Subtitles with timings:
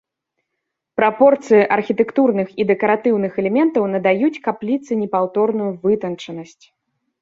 [0.99, 6.63] Прапорцыі архітэктурных і дэкаратыўных элементаў надаюць капліцы непаўторную вытанчанасць.